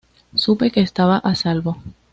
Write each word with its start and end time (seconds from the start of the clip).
Supe 0.33 0.71
que 0.71 0.81
estaba 0.81 1.17
a 1.19 1.35
salvo. 1.35 1.77